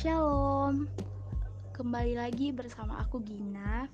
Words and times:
Shalom, 0.00 0.88
kembali 1.76 2.16
lagi 2.16 2.56
bersama 2.56 3.04
aku 3.04 3.20
Gina 3.20 3.84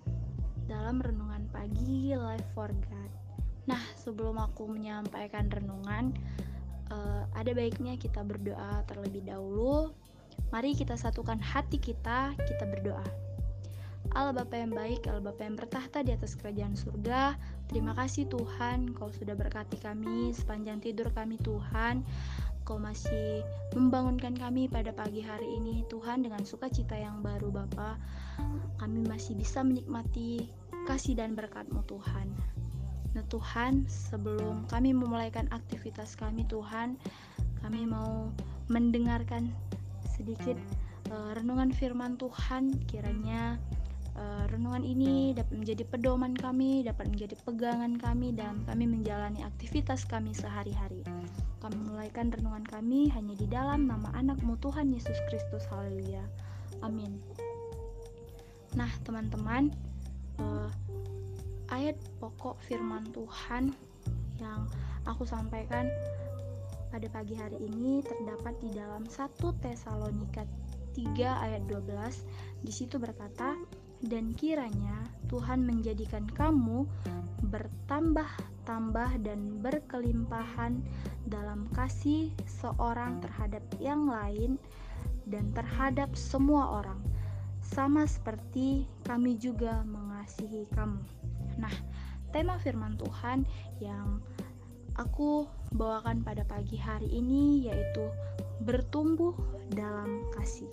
dalam 0.70 1.02
renungan 1.02 1.50
pagi 1.50 2.14
Life 2.14 2.46
for 2.54 2.70
God. 2.70 3.10
Nah, 3.66 3.82
sebelum 3.98 4.38
aku 4.38 4.70
menyampaikan 4.70 5.50
renungan, 5.50 6.14
uh, 6.94 7.26
ada 7.34 7.50
baiknya 7.50 7.98
kita 7.98 8.22
berdoa 8.22 8.86
terlebih 8.86 9.26
dahulu. 9.26 9.90
Mari 10.54 10.78
kita 10.78 10.94
satukan 10.94 11.42
hati 11.42 11.82
kita, 11.82 12.38
kita 12.38 12.64
berdoa. 12.70 13.02
Allah 14.14 14.30
Bapa 14.30 14.62
yang 14.62 14.78
baik, 14.78 15.10
Allah 15.10 15.26
Bapa 15.26 15.42
yang 15.42 15.58
bertahta 15.58 16.06
di 16.06 16.14
atas 16.14 16.38
kerajaan 16.38 16.78
surga, 16.78 17.34
terima 17.66 17.98
kasih 17.98 18.30
Tuhan, 18.30 18.94
Kau 18.94 19.10
sudah 19.10 19.34
berkati 19.34 19.82
kami 19.82 20.30
sepanjang 20.30 20.78
tidur 20.78 21.10
kami 21.10 21.34
Tuhan. 21.42 22.06
Kau 22.66 22.82
masih 22.82 23.46
membangunkan 23.78 24.34
kami 24.34 24.66
pada 24.66 24.90
pagi 24.90 25.22
hari 25.22 25.46
ini 25.54 25.86
Tuhan 25.86 26.26
dengan 26.26 26.42
sukacita 26.42 26.98
yang 26.98 27.22
baru 27.22 27.54
Bapa. 27.54 27.94
Kami 28.82 29.06
masih 29.06 29.38
bisa 29.38 29.62
menikmati 29.62 30.50
kasih 30.90 31.14
dan 31.14 31.38
berkat-Mu 31.38 31.86
Tuhan. 31.86 32.26
Nah 33.14 33.22
Tuhan, 33.30 33.86
sebelum 33.86 34.66
kami 34.66 34.98
memulaikan 34.98 35.46
aktivitas 35.54 36.18
kami 36.18 36.42
Tuhan, 36.50 36.98
kami 37.62 37.86
mau 37.86 38.34
mendengarkan 38.66 39.46
sedikit 40.18 40.58
uh, 41.14 41.38
renungan 41.38 41.70
firman 41.70 42.18
Tuhan 42.18 42.82
kiranya 42.90 43.62
uh, 44.18 44.44
renungan 44.50 44.82
ini 44.82 45.38
dapat 45.38 45.54
menjadi 45.54 45.86
pedoman 45.86 46.34
kami, 46.34 46.82
dapat 46.82 47.14
menjadi 47.14 47.38
pegangan 47.46 47.94
kami 47.94 48.34
dan 48.34 48.58
kami 48.66 48.90
menjalani 48.90 49.46
aktivitas 49.46 50.02
kami 50.02 50.34
sehari-hari. 50.34 51.06
Kami 51.56 51.78
mulaikan 51.88 52.28
renungan 52.28 52.64
kami 52.68 53.08
hanya 53.16 53.34
di 53.34 53.48
dalam 53.48 53.88
nama 53.88 54.12
anakmu 54.12 54.60
Tuhan 54.60 54.92
Yesus 54.92 55.16
Kristus. 55.28 55.64
Haleluya. 55.72 56.22
Amin. 56.84 57.18
Nah, 58.76 58.92
teman-teman, 59.08 59.72
uh, 60.36 60.68
ayat 61.72 61.96
pokok 62.20 62.60
firman 62.68 63.08
Tuhan 63.16 63.72
yang 64.36 64.68
aku 65.08 65.24
sampaikan 65.24 65.88
pada 66.92 67.08
pagi 67.08 67.34
hari 67.34 67.56
ini 67.60 68.04
terdapat 68.04 68.54
di 68.60 68.70
dalam 68.76 69.08
1 69.08 69.36
Tesalonika 69.64 70.44
3 70.92 71.44
ayat 71.44 71.62
12. 71.68 72.64
Di 72.64 72.72
situ 72.72 72.96
berkata, 72.96 73.56
"Dan 74.04 74.36
kiranya 74.36 75.06
Tuhan 75.26 75.64
menjadikan 75.64 76.28
kamu 76.28 76.84
bertambah-tambah 77.46 79.10
dan 79.22 79.60
berkelimpahan 79.60 80.80
dalam 81.28 81.68
kasih 81.74 82.32
seorang 82.46 83.20
terhadap 83.20 83.62
yang 83.78 84.08
lain 84.08 84.56
dan 85.26 85.50
terhadap 85.52 86.14
semua 86.14 86.80
orang, 86.82 87.02
sama 87.60 88.06
seperti 88.06 88.86
kami 89.04 89.34
juga 89.36 89.82
mengasihi 89.82 90.70
kamu. 90.72 91.02
Nah, 91.58 91.72
tema 92.30 92.56
firman 92.62 92.94
Tuhan 92.94 93.42
yang 93.82 94.22
aku 94.94 95.50
bawakan 95.74 96.22
pada 96.22 96.46
pagi 96.46 96.78
hari 96.78 97.10
ini 97.10 97.68
yaitu 97.68 98.06
bertumbuh 98.62 99.34
dalam 99.74 100.24
kasih. 100.38 100.70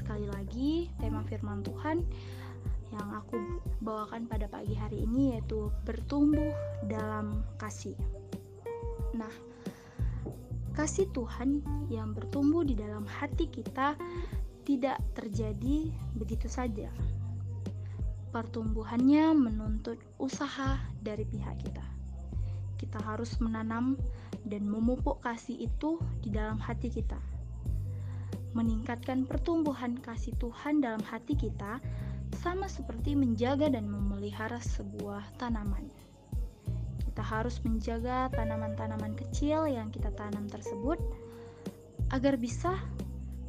Sekali 0.00 0.24
lagi, 0.32 0.88
tema 0.96 1.20
firman 1.28 1.60
Tuhan 1.60 2.00
yang 2.88 3.08
aku 3.12 3.36
bawakan 3.84 4.24
pada 4.24 4.48
pagi 4.48 4.72
hari 4.72 5.04
ini 5.04 5.36
yaitu 5.36 5.68
bertumbuh 5.84 6.56
dalam 6.88 7.44
kasih. 7.60 7.92
Nah, 9.12 9.28
kasih 10.72 11.04
Tuhan 11.12 11.60
yang 11.92 12.16
bertumbuh 12.16 12.64
di 12.64 12.80
dalam 12.80 13.04
hati 13.04 13.44
kita 13.52 13.92
tidak 14.64 15.04
terjadi 15.12 15.92
begitu 16.16 16.48
saja. 16.48 16.88
Pertumbuhannya 18.32 19.36
menuntut 19.36 20.00
usaha 20.16 20.80
dari 21.04 21.28
pihak 21.28 21.60
kita. 21.60 21.84
Kita 22.80 23.04
harus 23.04 23.36
menanam 23.36 24.00
dan 24.48 24.64
memupuk 24.64 25.20
kasih 25.20 25.68
itu 25.68 26.00
di 26.24 26.32
dalam 26.32 26.56
hati 26.56 26.88
kita. 26.88 27.20
Meningkatkan 28.50 29.30
pertumbuhan 29.30 29.94
kasih 30.02 30.34
Tuhan 30.42 30.82
dalam 30.82 31.02
hati 31.06 31.38
kita 31.38 31.78
sama 32.42 32.66
seperti 32.66 33.14
menjaga 33.14 33.70
dan 33.70 33.86
memelihara 33.86 34.58
sebuah 34.58 35.22
tanaman. 35.38 35.86
Kita 37.06 37.22
harus 37.22 37.62
menjaga 37.62 38.30
tanaman-tanaman 38.34 39.14
kecil 39.18 39.70
yang 39.70 39.90
kita 39.94 40.10
tanam 40.14 40.46
tersebut 40.50 40.98
agar 42.10 42.34
bisa 42.38 42.74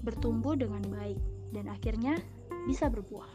bertumbuh 0.06 0.54
dengan 0.58 0.82
baik 0.90 1.18
dan 1.54 1.70
akhirnya 1.70 2.18
bisa 2.66 2.90
berbuah. 2.90 3.30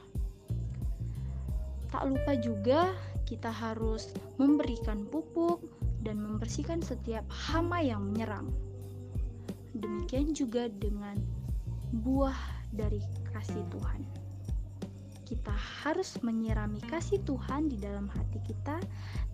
Tak 1.90 2.02
lupa 2.06 2.34
juga 2.38 2.94
kita 3.26 3.50
harus 3.50 4.14
memberikan 4.38 5.06
pupuk 5.06 5.62
dan 6.06 6.22
membersihkan 6.22 6.78
setiap 6.78 7.26
hama 7.26 7.82
yang 7.82 8.06
menyerang. 8.06 8.50
Demikian 9.74 10.30
juga 10.30 10.70
dengan 10.70 11.18
buah 11.92 12.38
dari 12.72 13.02
kasih 13.30 13.62
Tuhan 13.70 14.26
kita 15.26 15.50
harus 15.82 16.22
menyirami 16.22 16.78
kasih 16.86 17.18
Tuhan 17.26 17.66
di 17.66 17.82
dalam 17.82 18.06
hati 18.06 18.38
kita 18.46 18.78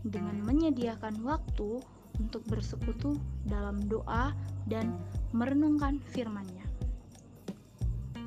dengan 0.01 0.41
menyediakan 0.41 1.21
waktu 1.21 1.85
untuk 2.17 2.41
bersekutu 2.49 3.21
dalam 3.45 3.85
doa 3.93 4.33
dan 4.65 4.97
merenungkan 5.37 6.01
firman-Nya. 6.17 6.65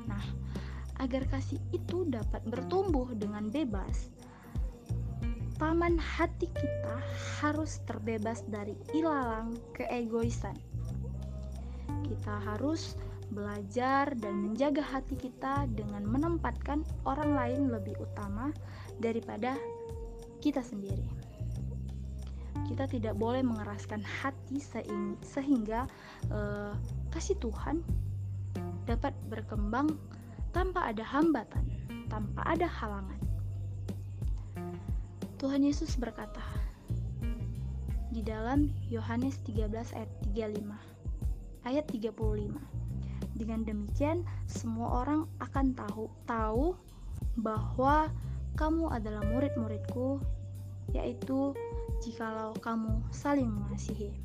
Nah, 0.06 0.24
agar 1.02 1.26
kasih 1.26 1.58
itu 1.74 2.06
dapat 2.06 2.42
bertumbuh 2.46 3.10
dengan 3.18 3.50
bebas, 3.50 4.14
taman 5.58 5.98
hati 5.98 6.46
kita 6.54 6.96
harus 7.42 7.82
terbebas 7.90 8.46
dari 8.46 8.78
ilalang 8.94 9.58
keegoisan. 9.74 10.54
Kita 12.06 12.34
harus 12.46 12.94
belajar 13.30 14.14
dan 14.18 14.50
menjaga 14.50 14.82
hati 14.82 15.18
kita 15.18 15.66
dengan 15.74 16.06
menempatkan 16.06 16.86
orang 17.02 17.34
lain 17.34 17.62
lebih 17.74 17.98
utama 17.98 18.54
daripada 19.02 19.58
kita 20.38 20.62
sendiri. 20.62 21.06
Kita 22.66 22.86
tidak 22.90 23.14
boleh 23.14 23.46
mengeraskan 23.46 24.02
hati 24.02 24.58
sehingga 25.22 25.86
uh, 26.30 26.74
kasih 27.14 27.38
Tuhan 27.38 27.82
dapat 28.86 29.14
berkembang 29.30 29.94
tanpa 30.50 30.90
ada 30.90 31.02
hambatan, 31.02 31.66
tanpa 32.10 32.42
ada 32.46 32.66
halangan. 32.66 33.20
Tuhan 35.36 35.62
Yesus 35.62 36.00
berkata 36.00 36.42
di 38.08 38.24
dalam 38.24 38.72
Yohanes 38.88 39.36
13 39.44 39.68
ayat 39.92 40.10
35 40.32 40.96
ayat 41.68 41.84
35 41.90 42.85
dengan 43.36 43.62
demikian, 43.62 44.24
semua 44.48 45.04
orang 45.04 45.28
akan 45.44 45.76
tahu 45.76 46.08
tahu 46.24 46.66
bahwa 47.36 48.08
kamu 48.56 48.88
adalah 48.88 49.20
murid-muridku, 49.28 50.24
yaitu 50.96 51.52
jikalau 52.00 52.56
kamu 52.64 53.04
saling 53.12 53.52
mengasihi. 53.52 54.16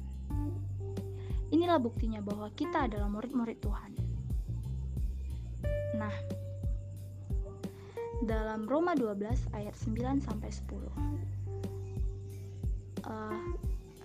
Inilah 1.52 1.84
buktinya 1.84 2.24
bahwa 2.24 2.48
kita 2.56 2.88
adalah 2.88 3.12
murid-murid 3.12 3.60
Tuhan. 3.60 3.92
Nah, 6.00 6.16
dalam 8.24 8.64
Roma 8.64 8.96
12 8.96 9.52
ayat 9.52 9.76
9 9.76 10.24
sampai 10.24 10.48
10. 10.48 10.88
Uh, 13.04 13.52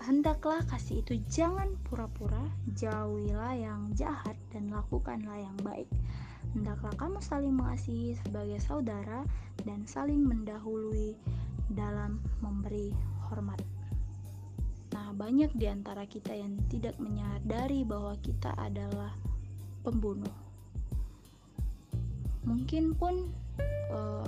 Hendaklah 0.07 0.63
kasih 0.71 1.03
itu 1.03 1.19
jangan 1.27 1.75
pura-pura, 1.83 2.39
jauhilah 2.79 3.59
yang 3.59 3.91
jahat 3.99 4.39
dan 4.55 4.71
lakukanlah 4.71 5.35
yang 5.35 5.59
baik. 5.67 5.91
Hendaklah 6.55 6.95
kamu 6.95 7.19
saling 7.19 7.51
mengasihi 7.59 8.15
sebagai 8.23 8.63
saudara 8.63 9.27
dan 9.67 9.83
saling 9.83 10.23
mendahului 10.23 11.19
dalam 11.75 12.23
memberi 12.39 12.95
hormat. 13.27 13.59
Nah, 14.95 15.11
banyak 15.11 15.51
di 15.59 15.67
antara 15.67 16.07
kita 16.07 16.31
yang 16.31 16.55
tidak 16.71 16.95
menyadari 17.03 17.83
bahwa 17.83 18.15
kita 18.23 18.55
adalah 18.63 19.11
pembunuh. 19.83 20.31
Mungkin 22.47 22.95
pun 22.95 23.27
uh, 23.91 24.23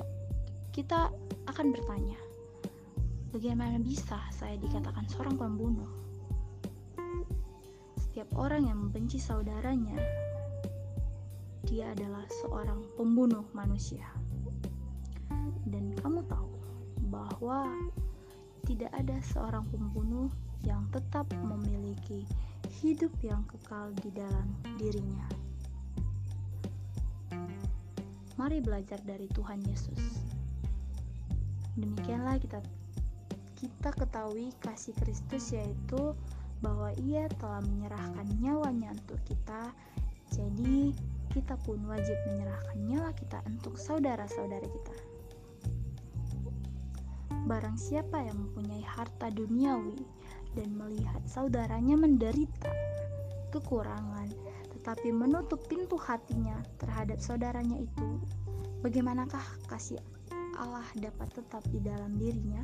kita 0.75 1.15
akan 1.47 1.71
bertanya, 1.71 2.19
Bagaimana 3.29 3.77
bisa 3.77 4.17
saya 4.33 4.57
dikatakan 4.57 5.05
seorang 5.05 5.37
pembunuh? 5.37 5.93
Setiap 8.01 8.33
orang 8.41 8.65
yang 8.65 8.89
membenci 8.89 9.21
saudaranya, 9.21 10.01
dia 11.69 11.93
adalah 11.93 12.25
seorang 12.41 12.81
pembunuh 12.97 13.45
manusia. 13.53 14.09
Dan 15.69 15.93
kamu 16.01 16.25
tahu 16.25 16.49
bahwa 17.13 17.69
tidak 18.65 18.89
ada 18.97 19.21
seorang 19.21 19.69
pembunuh 19.69 20.33
yang 20.65 20.89
tetap 20.89 21.29
memiliki 21.45 22.25
hidup 22.81 23.13
yang 23.21 23.45
kekal 23.45 23.93
di 24.01 24.09
dalam 24.17 24.57
dirinya. 24.81 25.29
Mari 28.41 28.65
belajar 28.65 29.05
dari 29.05 29.29
Tuhan 29.37 29.61
Yesus. 29.69 30.25
Demikianlah 31.77 32.41
kita 32.41 32.65
kita 33.59 33.91
ketahui 33.91 34.55
kasih 34.63 34.95
Kristus 35.03 35.51
yaitu 35.51 36.15
bahwa 36.63 36.95
ia 37.03 37.27
telah 37.43 37.59
menyerahkan 37.67 38.27
nyawanya 38.39 38.95
untuk 38.95 39.19
kita. 39.27 39.75
Jadi, 40.31 40.95
kita 41.35 41.59
pun 41.67 41.83
wajib 41.91 42.15
menyerahkan 42.31 42.79
nyawa 42.87 43.11
kita 43.19 43.43
untuk 43.51 43.75
saudara-saudara 43.75 44.67
kita. 44.67 44.97
Barang 47.49 47.81
siapa 47.81 48.23
yang 48.23 48.37
mempunyai 48.37 48.85
harta 48.85 49.33
duniawi 49.33 49.97
dan 50.55 50.69
melihat 50.77 51.23
saudaranya 51.25 51.97
menderita 51.97 52.71
kekurangan, 53.51 54.29
tetapi 54.79 55.09
menutup 55.11 55.65
pintu 55.67 55.97
hatinya 55.97 56.61
terhadap 56.77 57.19
saudaranya 57.19 57.81
itu, 57.81 58.09
bagaimanakah 58.85 59.43
kasih 59.67 59.99
Allah 60.61 60.85
dapat 60.99 61.29
tetap 61.33 61.65
di 61.73 61.81
dalam 61.81 62.19
dirinya? 62.21 62.61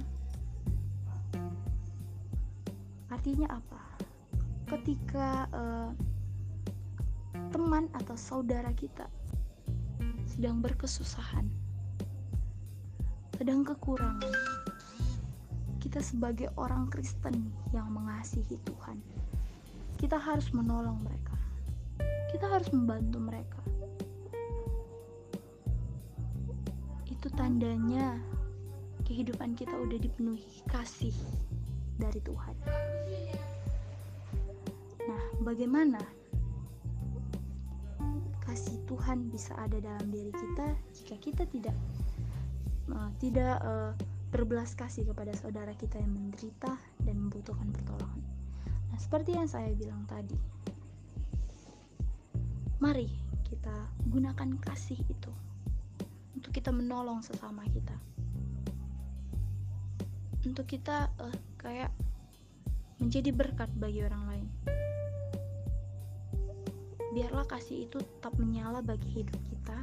Artinya 3.24 3.56
apa? 3.56 3.80
Ketika 4.68 5.48
uh, 5.56 5.96
teman 7.56 7.88
atau 7.96 8.20
saudara 8.20 8.68
kita 8.76 9.08
sedang 10.28 10.60
berkesusahan, 10.60 11.48
sedang 13.40 13.64
kekurangan, 13.64 14.28
kita 15.80 16.04
sebagai 16.04 16.52
orang 16.60 16.92
Kristen 16.92 17.48
yang 17.72 17.88
mengasihi 17.96 18.60
Tuhan, 18.60 19.00
kita 19.96 20.20
harus 20.20 20.52
menolong 20.52 21.00
mereka. 21.00 21.40
Kita 22.28 22.44
harus 22.44 22.68
membantu 22.76 23.24
mereka. 23.24 23.64
Itu 27.08 27.32
tandanya 27.32 28.20
kehidupan 29.08 29.56
kita 29.56 29.72
udah 29.72 29.96
dipenuhi 29.96 30.60
kasih 30.68 31.16
dari 31.98 32.20
Tuhan. 32.22 32.56
Nah, 35.04 35.22
bagaimana 35.44 36.00
kasih 38.44 38.78
Tuhan 38.86 39.32
bisa 39.32 39.56
ada 39.58 39.80
dalam 39.80 40.06
diri 40.12 40.30
kita 40.30 40.76
jika 40.94 41.16
kita 41.18 41.42
tidak 41.48 41.76
uh, 42.92 43.10
tidak 43.18 43.56
uh, 43.64 43.92
berbelas 44.30 44.74
kasih 44.74 45.06
kepada 45.10 45.32
saudara 45.38 45.72
kita 45.78 45.98
yang 45.98 46.12
menderita 46.12 46.74
dan 47.06 47.16
membutuhkan 47.18 47.70
pertolongan. 47.70 48.22
Nah, 48.90 48.98
seperti 48.98 49.34
yang 49.38 49.46
saya 49.46 49.70
bilang 49.74 50.02
tadi, 50.10 50.38
mari 52.82 53.06
kita 53.46 53.74
gunakan 54.10 54.58
kasih 54.60 54.98
itu 55.06 55.32
untuk 56.34 56.50
kita 56.50 56.74
menolong 56.74 57.22
sesama 57.22 57.62
kita 57.70 57.94
untuk 60.44 60.68
kita 60.68 61.08
uh, 61.20 61.36
kayak 61.56 61.90
menjadi 63.00 63.34
berkat 63.34 63.68
bagi 63.76 64.04
orang 64.04 64.24
lain. 64.28 64.46
Biarlah 67.14 67.46
kasih 67.46 67.86
itu 67.86 67.98
tetap 68.02 68.34
menyala 68.36 68.82
bagi 68.82 69.22
hidup 69.22 69.38
kita. 69.46 69.78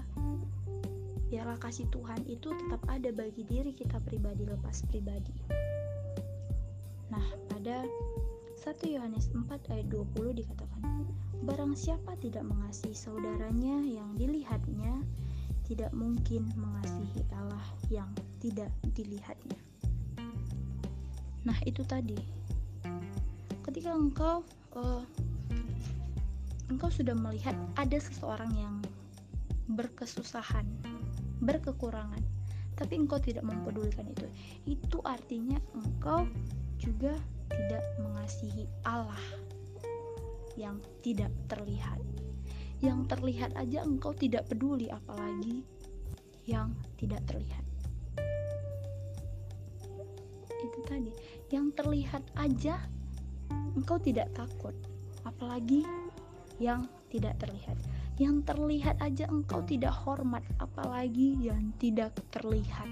Biarlah 1.31 1.55
kasih 1.63 1.87
Tuhan 1.87 2.27
itu 2.27 2.51
tetap 2.51 2.83
ada 2.91 3.07
bagi 3.15 3.47
diri 3.47 3.71
kita 3.71 4.03
pribadi 4.03 4.43
lepas 4.43 4.83
pribadi. 4.91 5.31
Nah, 7.07 7.23
pada 7.47 7.87
1 8.59 8.83
Yohanes 8.83 9.31
4 9.31 9.47
ayat 9.71 9.87
20 9.87 10.43
dikatakan, 10.43 11.07
Barang 11.41 11.73
siapa 11.73 12.19
tidak 12.19 12.45
mengasihi 12.45 12.93
saudaranya 12.93 13.79
yang 13.81 14.13
dilihatnya, 14.19 15.01
tidak 15.65 15.89
mungkin 15.95 16.51
mengasihi 16.53 17.23
Allah 17.33 17.63
yang 17.87 18.11
tidak 18.43 18.69
dilihatnya. 18.91 19.70
Nah, 21.47 21.57
itu 21.65 21.81
tadi. 21.85 22.17
Ketika 23.61 23.93
engkau 23.93 24.45
uh, 24.77 25.03
engkau 26.69 26.89
sudah 26.89 27.13
melihat 27.17 27.53
ada 27.75 27.97
seseorang 27.97 28.51
yang 28.55 28.75
berkesusahan, 29.71 30.65
berkekurangan, 31.41 32.21
tapi 32.75 32.97
engkau 32.97 33.19
tidak 33.21 33.45
mempedulikan 33.45 34.07
itu. 34.09 34.27
Itu 34.65 35.03
artinya 35.05 35.57
engkau 35.77 36.27
juga 36.81 37.13
tidak 37.51 37.83
mengasihi 38.01 38.65
Allah 38.87 39.21
yang 40.55 40.79
tidak 41.05 41.31
terlihat. 41.51 41.99
Yang 42.81 43.13
terlihat 43.13 43.51
aja 43.53 43.85
engkau 43.85 44.11
tidak 44.17 44.49
peduli 44.49 44.89
apalagi 44.89 45.61
yang 46.49 46.73
tidak 46.97 47.21
terlihat. 47.29 47.61
Tadi 50.91 51.15
yang 51.55 51.71
terlihat 51.71 52.27
aja 52.35 52.75
engkau 53.79 53.95
tidak 53.95 54.27
takut 54.35 54.75
apalagi 55.23 55.87
yang 56.59 56.85
tidak 57.07 57.39
terlihat. 57.39 57.79
Yang 58.19 58.45
terlihat 58.45 58.99
aja 59.01 59.25
engkau 59.31 59.63
tidak 59.65 59.95
hormat 60.03 60.43
apalagi 60.61 61.39
yang 61.39 61.73
tidak 61.81 62.13
terlihat. 62.29 62.85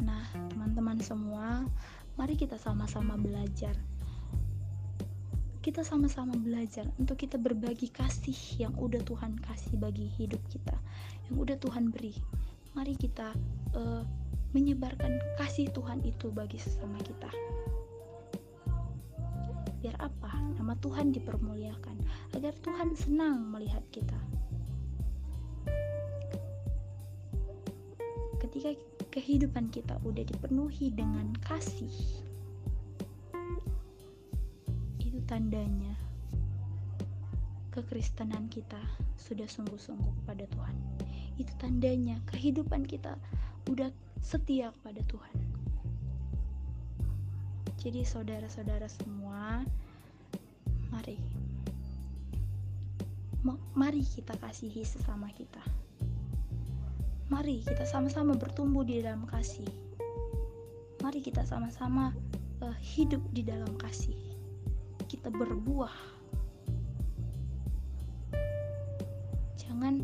Nah 0.00 0.24
teman-teman 0.54 0.98
semua 1.02 1.66
mari 2.14 2.38
kita 2.38 2.56
sama-sama 2.56 3.18
belajar. 3.18 3.74
Kita 5.64 5.80
sama-sama 5.80 6.36
belajar 6.36 6.84
untuk 7.00 7.16
kita 7.16 7.40
berbagi 7.40 7.88
kasih 7.88 8.68
yang 8.68 8.72
udah 8.76 9.00
Tuhan 9.00 9.40
kasih 9.40 9.80
bagi 9.80 10.12
hidup 10.20 10.40
kita 10.52 10.76
yang 11.28 11.40
udah 11.40 11.56
Tuhan 11.56 11.88
beri. 11.88 12.12
Mari 12.76 12.94
kita 13.00 13.32
uh, 13.72 14.04
menyebarkan 14.54 15.18
kasih 15.34 15.66
Tuhan 15.74 15.98
itu 16.06 16.30
bagi 16.30 16.62
sesama 16.62 17.02
kita. 17.02 17.26
Biar 19.82 19.98
apa? 19.98 20.30
Nama 20.56 20.78
Tuhan 20.78 21.10
dipermuliakan, 21.10 21.96
agar 22.38 22.54
Tuhan 22.62 22.94
senang 22.94 23.50
melihat 23.50 23.82
kita. 23.90 24.16
Ketika 28.38 28.70
kehidupan 29.10 29.74
kita 29.74 29.98
udah 30.06 30.22
dipenuhi 30.22 30.94
dengan 30.94 31.34
kasih, 31.42 31.90
itu 35.02 35.18
tandanya 35.26 35.98
kekristenan 37.74 38.46
kita 38.54 38.78
sudah 39.18 39.50
sungguh-sungguh 39.50 40.22
kepada 40.22 40.46
Tuhan. 40.46 40.76
Itu 41.34 41.50
tandanya 41.58 42.22
kehidupan 42.30 42.86
kita 42.86 43.18
udah 43.66 43.90
setia 44.24 44.72
kepada 44.80 45.04
Tuhan. 45.04 45.36
Jadi 47.84 48.00
saudara-saudara 48.00 48.88
semua, 48.88 49.60
mari 50.88 51.20
mari 53.76 54.00
kita 54.00 54.32
kasihi 54.40 54.80
sesama 54.80 55.28
kita. 55.36 55.60
Mari 57.28 57.60
kita 57.60 57.84
sama-sama 57.84 58.32
bertumbuh 58.32 58.88
di 58.88 59.04
dalam 59.04 59.28
kasih. 59.28 59.68
Mari 61.04 61.20
kita 61.20 61.44
sama-sama 61.44 62.16
uh, 62.64 62.76
hidup 62.80 63.20
di 63.36 63.44
dalam 63.44 63.68
kasih. 63.76 64.16
Kita 65.04 65.28
berbuah. 65.28 65.92
Jangan 69.60 70.00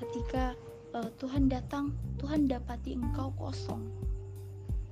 ketika 0.00 0.56
uh, 0.94 1.10
Tuhan 1.18 1.46
datang 1.46 1.94
Tuhan 2.18 2.50
dapati 2.50 2.98
engkau 2.98 3.30
kosong. 3.38 3.82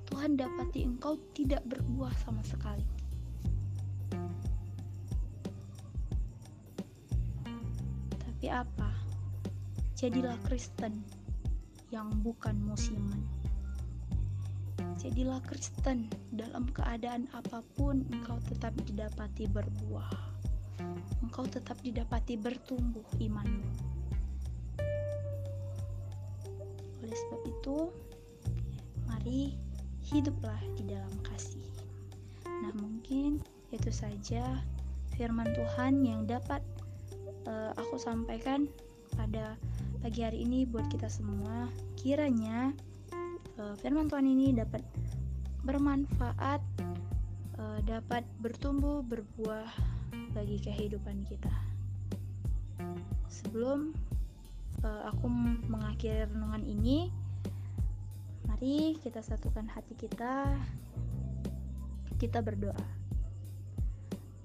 Tuhan 0.09 0.39
dapati 0.39 0.87
engkau 0.87 1.19
tidak 1.37 1.61
berbuah 1.69 2.11
sama 2.25 2.41
sekali. 2.41 2.87
Tapi 8.17 8.47
apa? 8.49 8.89
Jadilah 9.99 10.39
Kristen 10.47 11.03
yang 11.91 12.09
bukan 12.23 12.55
musiman. 12.63 13.21
Jadilah 14.99 15.39
Kristen 15.45 16.11
dalam 16.31 16.67
keadaan 16.71 17.27
apa 17.35 17.63
pun 17.75 18.03
engkau 18.11 18.39
tetap 18.47 18.73
didapati 18.87 19.47
berbuah. 19.47 20.11
Engkau 21.19 21.45
tetap 21.45 21.77
didapati 21.83 22.39
bertumbuh 22.39 23.05
imanmu. 23.19 23.98
Oleh 27.09 27.25
sebab 27.25 27.41
itu, 27.49 27.77
mari 29.09 29.57
hiduplah 30.13 30.61
di 30.77 30.93
dalam 30.93 31.09
kasih. 31.25 31.65
Nah, 32.45 32.69
mungkin 32.77 33.41
itu 33.73 33.89
saja 33.89 34.61
firman 35.17 35.49
Tuhan 35.57 36.05
yang 36.05 36.29
dapat 36.29 36.61
uh, 37.49 37.73
aku 37.81 37.97
sampaikan 37.97 38.69
pada 39.17 39.57
pagi 40.05 40.21
hari 40.21 40.45
ini 40.45 40.69
buat 40.69 40.85
kita 40.93 41.09
semua. 41.09 41.65
Kiranya 41.97 42.77
uh, 43.57 43.73
firman 43.81 44.05
Tuhan 44.05 44.29
ini 44.29 44.53
dapat 44.53 44.85
bermanfaat, 45.65 46.61
uh, 47.57 47.81
dapat 47.89 48.21
bertumbuh, 48.37 49.01
berbuah 49.01 49.65
bagi 50.37 50.61
kehidupan 50.61 51.25
kita. 51.25 51.57
Sebelum 53.33 53.97
uh, 54.83 55.11
aku 55.11 55.25
mengakhiri 55.67 56.27
renungan 56.29 56.63
ini. 56.63 57.11
Mari 58.47 58.99
kita 58.99 59.23
satukan 59.23 59.67
hati 59.71 59.95
kita. 59.95 60.51
Kita 62.19 62.43
berdoa. 62.43 62.99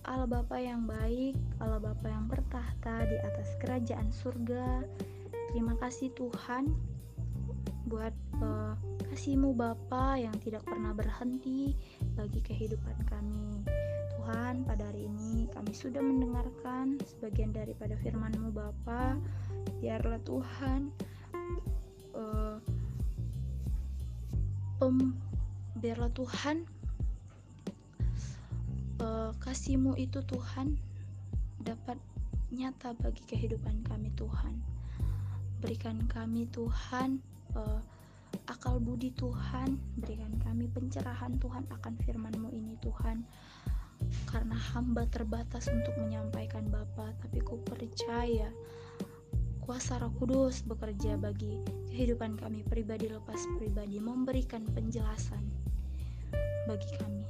Allah 0.05 0.29
Bapa 0.29 0.61
yang 0.61 0.85
baik 0.85 1.33
Allah 1.64 1.81
Bapa 1.81 2.12
yang 2.12 2.29
bertahta 2.29 3.09
di 3.09 3.17
atas 3.25 3.57
kerajaan 3.57 4.12
surga 4.12 4.85
terima 5.49 5.81
kasih 5.81 6.12
Tuhan 6.12 6.76
buat 7.88 8.12
uh, 8.45 8.76
kasihmu 9.09 9.57
Bapa 9.57 10.21
yang 10.21 10.37
tidak 10.45 10.64
pernah 10.69 10.93
berhenti 10.93 11.73
bagi 12.17 12.41
kehidupan 12.43 12.97
kami. 13.09 13.62
Tuhan 14.19 14.64
pada 14.64 14.88
hari 14.88 15.07
ini 15.07 15.47
kami 15.53 15.73
sudah 15.76 16.00
mendengarkan 16.00 16.97
sebagian 17.05 17.53
daripada 17.53 17.93
firman-Mu 18.00 18.50
Bapa 18.50 19.21
biarlah 19.85 20.17
Tuhan 20.25 20.88
uh, 22.17 22.57
pem, 24.81 25.12
biarlah 25.76 26.09
Tuhan 26.17 26.64
uh, 29.05 29.37
kasihmu 29.45 29.93
itu 30.00 30.25
Tuhan 30.25 30.81
dapat 31.61 32.00
nyata 32.49 32.97
bagi 32.97 33.29
kehidupan 33.29 33.85
kami 33.85 34.09
Tuhan. 34.17 34.57
Berikan 35.61 36.00
kami 36.09 36.49
Tuhan 36.49 37.21
uh, 37.53 37.85
akal 38.49 38.81
budi 38.81 39.12
Tuhan. 39.12 39.76
Berikan 40.00 40.33
kami 40.41 40.64
pencerahan 40.73 41.37
Tuhan 41.37 41.69
akan 41.69 41.95
firman-Mu 42.09 42.49
ini 42.57 42.81
Tuhan. 42.81 43.21
Karena 44.33 44.57
hamba 44.57 45.05
terbatas 45.12 45.69
untuk 45.69 45.93
menyampaikan 46.00 46.73
Bapa 46.73 47.12
tapi 47.21 47.45
ku 47.45 47.61
percaya 47.69 48.49
kuasa 49.64 49.97
Roh 49.97 50.12
Kudus 50.21 50.61
bekerja 50.68 51.16
bagi 51.16 51.64
kehidupan 51.88 52.37
kami 52.37 52.61
pribadi 52.68 53.09
lepas 53.09 53.40
pribadi 53.56 53.97
memberikan 53.97 54.61
penjelasan 54.76 55.40
bagi 56.68 56.88
kami. 57.00 57.25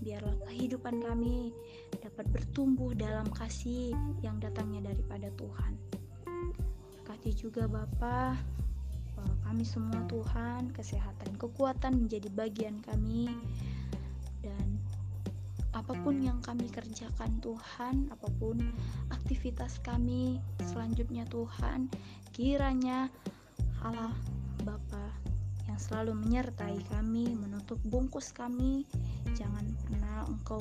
Biarlah 0.00 0.38
kehidupan 0.48 1.02
kami 1.04 1.52
dapat 2.00 2.24
bertumbuh 2.32 2.96
dalam 2.96 3.28
kasih 3.34 3.92
yang 4.22 4.38
datangnya 4.40 4.94
daripada 4.94 5.28
Tuhan. 5.34 5.72
Berkati 6.94 7.30
juga 7.36 7.68
Bapa 7.68 8.38
kami 9.44 9.66
semua 9.66 10.00
Tuhan 10.08 10.72
kesehatan 10.72 11.36
kekuatan 11.36 12.06
menjadi 12.06 12.30
bagian 12.32 12.80
kami 12.80 13.28
dan 14.40 14.79
apa 15.80 15.96
pun 16.04 16.20
yang 16.20 16.44
kami 16.44 16.68
kerjakan 16.68 17.40
Tuhan 17.40 18.12
apa 18.12 18.28
pun 18.36 18.60
aktivitas 19.08 19.80
kami 19.80 20.36
selanjutnya 20.68 21.24
Tuhan 21.32 21.88
kiranya 22.36 23.08
Allah 23.80 24.12
Bapa 24.60 25.08
yang 25.64 25.80
selalu 25.80 26.12
menyertai 26.20 26.84
kami 26.92 27.32
menutup 27.32 27.80
bungkus 27.88 28.28
kami 28.36 28.84
jangan 29.32 29.64
pernah 29.88 30.28
engkau 30.28 30.60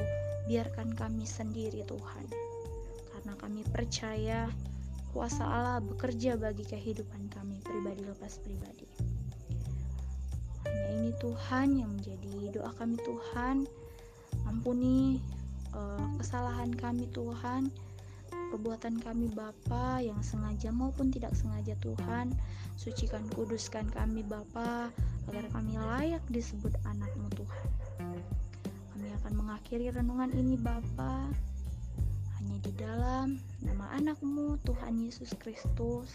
biarkan 0.50 0.98
kami 0.98 1.30
sendiri 1.30 1.86
Tuhan. 1.86 2.26
Karena 3.14 3.34
kami 3.38 3.62
percaya 3.70 4.50
kuasa 5.14 5.46
Allah 5.46 5.78
bekerja 5.78 6.42
bagi 6.42 6.66
kehidupan 6.66 7.30
kami 7.30 7.62
pribadi 7.62 8.02
lepas 8.02 8.42
pribadi. 8.42 8.90
Hanya 10.66 10.86
ini 10.98 11.12
Tuhan 11.22 11.68
yang 11.78 11.92
menjadi 11.98 12.54
doa 12.54 12.72
kami 12.78 12.98
Tuhan 13.02 13.70
ampuni 14.50 15.22
uh, 15.78 16.10
kesalahan 16.18 16.74
kami 16.74 17.06
Tuhan. 17.14 17.70
Perbuatan 18.30 18.98
kami 18.98 19.30
Bapa 19.30 20.02
yang 20.02 20.18
sengaja 20.26 20.74
maupun 20.74 21.14
tidak 21.14 21.38
sengaja 21.38 21.78
Tuhan. 21.86 22.34
Sucikan 22.74 23.22
kuduskan 23.38 23.86
kami 23.94 24.26
Bapa 24.26 24.90
agar 25.30 25.46
kami 25.54 25.78
layak 25.78 26.26
disebut 26.34 26.74
anakmu 26.90 27.30
Tuhan. 27.38 27.70
Kami 28.98 29.08
akan 29.22 29.34
mengakhiri 29.38 29.94
renungan 29.94 30.34
ini 30.34 30.58
Bapa. 30.58 31.30
Hanya 32.42 32.58
di 32.66 32.74
dalam 32.74 33.38
nama 33.62 33.86
anakmu 33.94 34.58
Tuhan 34.66 34.98
Yesus 34.98 35.30
Kristus. 35.38 36.10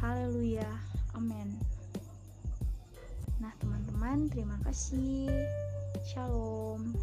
Haleluya. 0.00 0.68
Amin 1.12 1.60
Nah 3.42 3.52
teman-teman 3.58 4.30
terima 4.30 4.54
kasih 4.62 5.26
Shalom 6.04 6.94